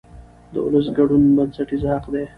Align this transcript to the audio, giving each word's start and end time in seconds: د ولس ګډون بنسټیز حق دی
د 0.53 0.55
ولس 0.65 0.87
ګډون 0.97 1.23
بنسټیز 1.37 1.81
حق 1.91 2.05
دی 2.13 2.23